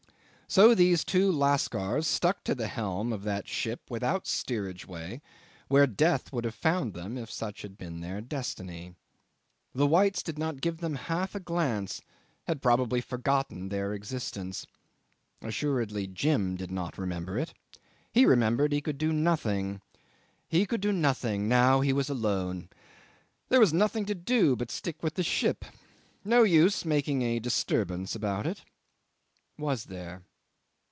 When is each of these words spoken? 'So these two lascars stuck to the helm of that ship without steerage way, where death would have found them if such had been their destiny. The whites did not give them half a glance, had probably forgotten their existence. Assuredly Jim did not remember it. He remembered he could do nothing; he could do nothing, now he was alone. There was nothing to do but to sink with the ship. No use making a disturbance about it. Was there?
'So 0.53 0.75
these 0.75 1.05
two 1.05 1.31
lascars 1.31 2.05
stuck 2.05 2.43
to 2.43 2.53
the 2.53 2.67
helm 2.67 3.13
of 3.13 3.23
that 3.23 3.47
ship 3.47 3.89
without 3.89 4.27
steerage 4.27 4.85
way, 4.85 5.21
where 5.69 5.87
death 5.87 6.33
would 6.33 6.43
have 6.43 6.53
found 6.53 6.93
them 6.93 7.17
if 7.17 7.31
such 7.31 7.61
had 7.61 7.77
been 7.77 8.01
their 8.01 8.19
destiny. 8.19 8.93
The 9.73 9.87
whites 9.87 10.21
did 10.21 10.37
not 10.37 10.59
give 10.59 10.79
them 10.79 10.95
half 10.95 11.35
a 11.35 11.39
glance, 11.39 12.01
had 12.47 12.61
probably 12.61 12.99
forgotten 12.99 13.69
their 13.69 13.93
existence. 13.93 14.67
Assuredly 15.41 16.05
Jim 16.05 16.57
did 16.57 16.69
not 16.69 16.97
remember 16.97 17.39
it. 17.39 17.53
He 18.11 18.25
remembered 18.25 18.73
he 18.73 18.81
could 18.81 18.97
do 18.97 19.13
nothing; 19.13 19.79
he 20.49 20.65
could 20.65 20.81
do 20.81 20.91
nothing, 20.91 21.47
now 21.47 21.79
he 21.79 21.93
was 21.93 22.09
alone. 22.09 22.67
There 23.47 23.61
was 23.61 23.71
nothing 23.71 24.03
to 24.03 24.15
do 24.15 24.57
but 24.57 24.67
to 24.67 24.75
sink 24.75 25.01
with 25.01 25.13
the 25.13 25.23
ship. 25.23 25.63
No 26.25 26.43
use 26.43 26.83
making 26.83 27.21
a 27.21 27.39
disturbance 27.39 28.15
about 28.15 28.45
it. 28.45 28.65
Was 29.57 29.85
there? 29.85 30.23